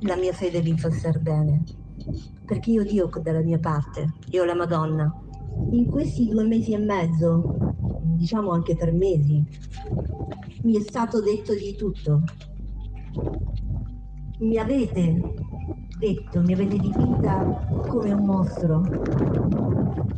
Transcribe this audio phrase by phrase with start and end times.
[0.00, 1.62] La mia fede mi fa star bene,
[2.44, 5.14] perché io Dio dalla mia parte, io la Madonna.
[5.70, 7.56] In questi due mesi e mezzo,
[8.02, 9.44] diciamo anche tre mesi,
[10.62, 12.22] mi è stato detto di tutto.
[14.38, 15.34] Mi avete
[15.98, 18.80] detto, mi avete dipinta come un mostro.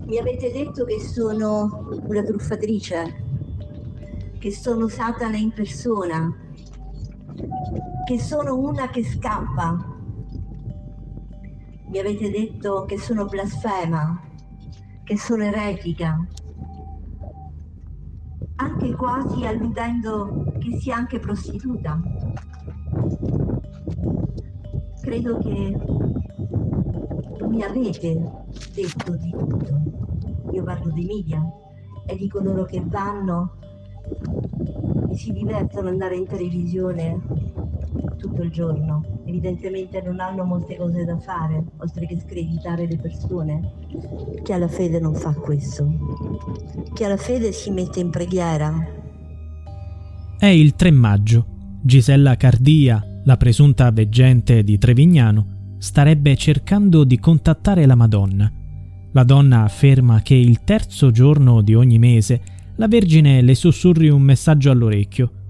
[0.06, 3.24] Mi avete detto che sono una truffatrice,
[4.38, 6.32] che sono Satana in persona,
[8.12, 9.74] che sono una che scappa.
[11.86, 14.20] Mi avete detto che sono blasfema,
[15.02, 16.22] che sono eretica,
[18.56, 21.98] anche quasi alludendo che sia anche prostituta.
[25.00, 25.78] Credo che
[27.46, 28.30] mi avete
[28.74, 29.80] detto di tutto.
[30.52, 31.42] Io parlo dei media
[32.04, 33.56] e di coloro che vanno
[35.08, 37.51] e si divertono ad andare in televisione
[38.22, 39.02] tutto il giorno.
[39.26, 43.72] Evidentemente non hanno molte cose da fare, oltre che screditare le persone.
[44.42, 45.86] Chi ha la fede non fa questo.
[46.94, 48.72] Chi ha la fede si mette in preghiera.
[50.38, 51.46] È il 3 maggio.
[51.82, 58.50] Gisella Cardia, la presunta veggente di Trevignano, starebbe cercando di contattare la Madonna.
[59.14, 62.40] La donna afferma che il terzo giorno di ogni mese
[62.76, 65.41] la Vergine le sussurri un messaggio all'orecchio.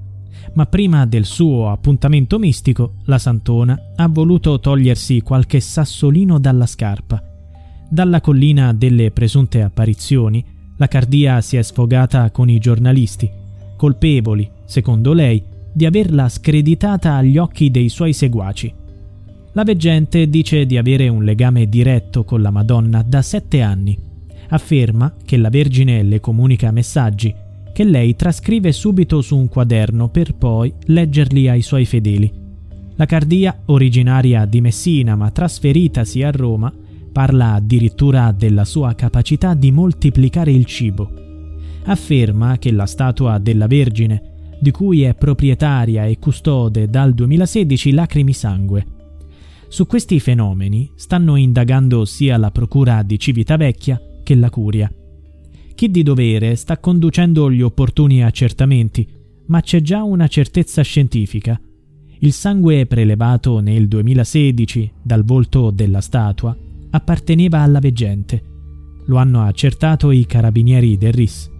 [0.54, 7.22] Ma prima del suo appuntamento mistico, la Santona ha voluto togliersi qualche sassolino dalla scarpa.
[7.88, 10.44] Dalla collina delle presunte apparizioni,
[10.76, 13.30] la Cardia si è sfogata con i giornalisti,
[13.76, 15.42] colpevoli, secondo lei,
[15.72, 18.74] di averla screditata agli occhi dei suoi seguaci.
[19.52, 24.10] La veggente dice di avere un legame diretto con la Madonna da sette anni
[24.52, 27.34] afferma che la Vergine le comunica messaggi
[27.72, 32.30] che lei trascrive subito su un quaderno per poi leggerli ai suoi fedeli.
[32.96, 36.72] La Cardia, originaria di Messina ma trasferitasi a Roma,
[37.10, 41.10] parla addirittura della sua capacità di moltiplicare il cibo.
[41.84, 48.32] Afferma che la statua della Vergine, di cui è proprietaria e custode dal 2016 Lacrimi
[48.32, 48.86] Sangue.
[49.68, 54.92] Su questi fenomeni stanno indagando sia la Procura di Civitavecchia che la curia.
[55.82, 59.04] Chi di dovere sta conducendo gli opportuni accertamenti,
[59.46, 61.60] ma c'è già una certezza scientifica.
[62.20, 66.56] Il sangue prelevato nel 2016 dal volto della statua
[66.90, 68.40] apparteneva alla veggente.
[69.06, 71.50] Lo hanno accertato i carabinieri del RIS.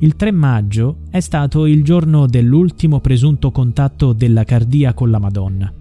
[0.00, 5.72] Il 3 maggio è stato il giorno dell'ultimo presunto contatto della Cardia con la Madonna.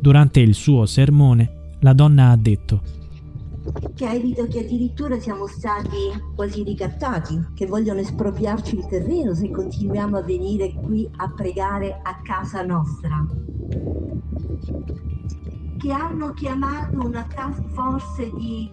[0.00, 2.80] Durante il suo sermone, la donna ha detto
[3.94, 5.96] che ha evitato che addirittura siamo stati
[6.34, 12.20] quasi ricattati, che vogliono espropriarci il terreno se continuiamo a venire qui a pregare a
[12.22, 13.26] casa nostra,
[15.78, 18.70] che hanno chiamato una task force di,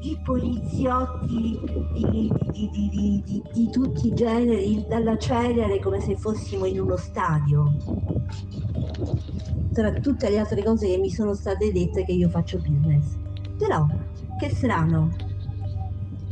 [0.00, 1.60] di poliziotti
[1.92, 7.76] di, di, di, tutti i generi, dalla celere come se fossimo in uno stadio.
[9.72, 13.16] Tra tutte le altre cose che mi sono state dette che io faccio business.
[13.56, 13.86] Però
[14.38, 15.14] che strano.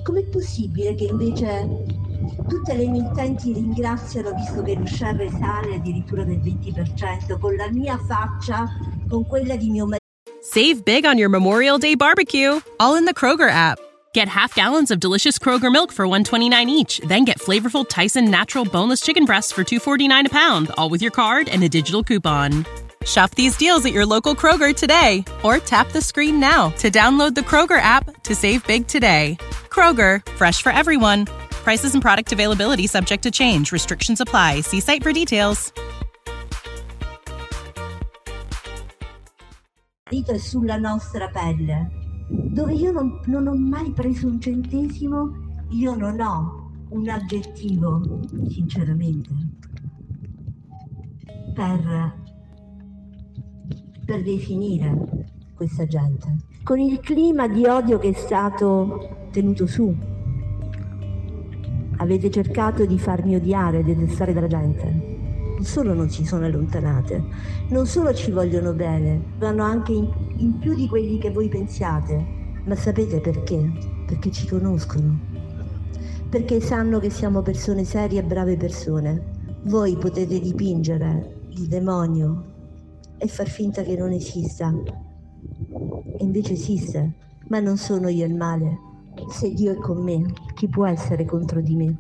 [0.02, 1.84] Com'è possibile che invece
[2.48, 4.78] tutte le emittenti ringraziano visto che
[5.74, 8.66] addirittura del 20% con la mia faccia,
[9.08, 10.04] con quella di mio marito?
[10.40, 13.78] Save big on your Memorial Day barbecue, all in the Kroger app.
[14.14, 18.64] Get half gallons of delicious Kroger milk for 129 each, then get flavorful Tyson natural
[18.64, 22.64] boneless chicken breasts for 249 a pound, all with your card and a digital coupon.
[23.06, 27.34] Shop these deals at your local Kroger today or tap the screen now to download
[27.34, 29.38] the Kroger app to save big today.
[29.70, 31.26] Kroger, fresh for everyone.
[31.64, 33.70] Prices and product availability subject to change.
[33.72, 34.60] Restrictions apply.
[34.62, 35.72] See site for details.
[40.09, 41.91] Dito sulla nostra pelle,
[42.28, 49.30] dove io non, non ho mai preso un centesimo, io non ho un aggettivo, sinceramente,
[51.54, 52.24] per
[54.06, 56.36] per definire questa gente.
[56.62, 59.94] Con il clima di odio che è stato tenuto su,
[61.97, 65.14] avete cercato di farmi odiare, detestare della gente.
[65.56, 67.24] non solo non si sono allontanate,
[67.70, 72.34] non solo ci vogliono bene, vanno anche in, in più di quelli che voi pensiate.
[72.64, 73.72] Ma sapete perché?
[74.06, 75.18] Perché ci conoscono.
[76.28, 79.34] Perché sanno che siamo persone serie e brave persone.
[79.64, 82.54] Voi potete dipingere il demonio
[83.18, 84.72] e far finta che non esista.
[86.18, 87.13] E invece esiste,
[87.48, 88.78] ma non sono io il male.
[89.30, 91.97] Se Dio è con me, chi può essere contro di me?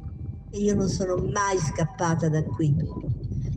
[0.50, 2.74] E io non sono mai scappata da qui.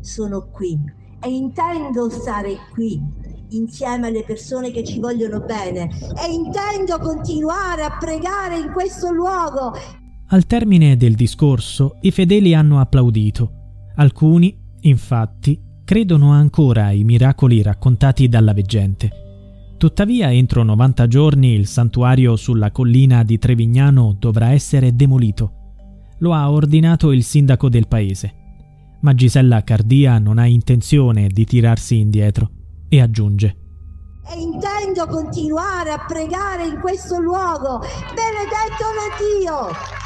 [0.02, 0.80] Sono qui
[1.22, 3.02] e intendo stare qui
[3.50, 5.90] insieme alle persone che ci vogliono bene
[6.26, 9.74] e intendo continuare a pregare in questo luogo.
[10.28, 13.52] Al termine del discorso i fedeli hanno applaudito.
[13.96, 15.60] Alcuni, infatti,
[15.90, 19.74] credono ancora ai miracoli raccontati dalla veggente.
[19.76, 25.52] Tuttavia, entro 90 giorni il santuario sulla collina di Trevignano dovrà essere demolito.
[26.20, 28.34] Lo ha ordinato il sindaco del paese.
[29.02, 32.52] Ma Gisella Cardia non ha intenzione di tirarsi indietro
[32.88, 33.56] e aggiunge
[34.32, 37.80] e intendo continuare a pregare in questo luogo.
[37.80, 39.99] Benedetto da Dio!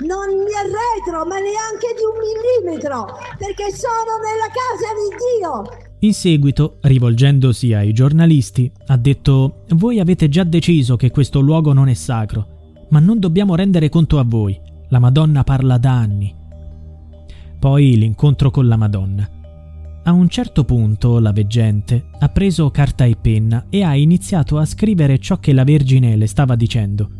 [0.00, 2.16] Non mi arretro, ma neanche di un
[2.64, 3.04] millimetro,
[3.36, 5.88] perché sono nella casa di Dio.
[6.00, 11.88] In seguito, rivolgendosi ai giornalisti, ha detto Voi avete già deciso che questo luogo non
[11.88, 14.58] è sacro, ma non dobbiamo rendere conto a voi.
[14.88, 16.34] La Madonna parla da anni.
[17.58, 19.28] Poi l'incontro con la Madonna.
[20.02, 24.64] A un certo punto la veggente ha preso carta e penna e ha iniziato a
[24.64, 27.19] scrivere ciò che la Vergine le stava dicendo.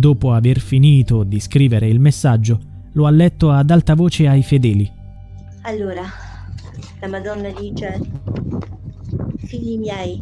[0.00, 2.58] Dopo aver finito di scrivere il messaggio,
[2.92, 4.90] lo ha letto ad alta voce ai fedeli.
[5.64, 6.04] Allora,
[7.00, 8.00] la Madonna dice,
[9.44, 10.18] figli miei,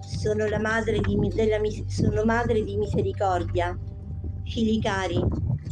[0.00, 3.78] sono, madre di, della, sono madre di misericordia.
[4.42, 5.24] Figli cari,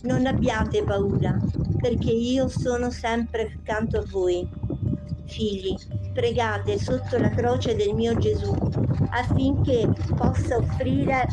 [0.04, 1.36] non abbiate paura,
[1.80, 4.48] perché io sono sempre accanto a voi.
[5.26, 5.74] Figli,
[6.14, 8.54] pregate sotto la croce del mio Gesù
[9.10, 11.26] affinché possa offrire,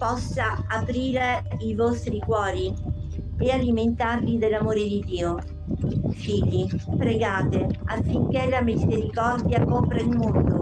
[0.00, 2.74] possa aprire i vostri cuori
[3.36, 5.36] e alimentarvi dell'amore di Dio
[6.14, 6.66] Figli,
[6.96, 10.58] pregate affinché la misericordia copra il mondo,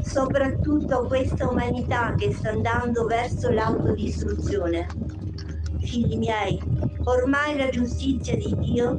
[0.00, 4.86] soprattutto questa umanità che sta andando verso l'autodistruzione.
[5.80, 6.60] Figli miei,
[7.02, 8.96] ormai la giustizia di Dio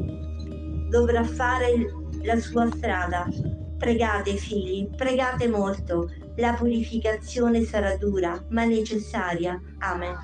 [0.90, 1.86] dovrà fare
[2.24, 3.28] la sua strada.
[3.78, 6.10] Pregate figli, pregate molto.
[6.40, 9.60] La purificazione sarà dura, ma necessaria.
[9.80, 10.16] Amen.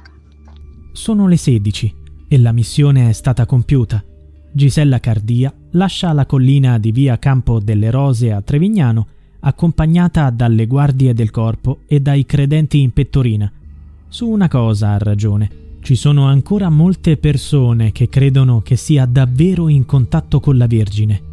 [0.92, 1.96] Sono le 16
[2.28, 4.04] e la missione è stata compiuta.
[4.52, 9.08] Gisella Cardia lascia la collina di via Campo delle Rose a Trevignano,
[9.40, 13.52] accompagnata dalle guardie del corpo e dai credenti in pettorina.
[14.08, 15.50] Su una cosa ha ragione.
[15.82, 21.33] Ci sono ancora molte persone che credono che sia davvero in contatto con la Vergine.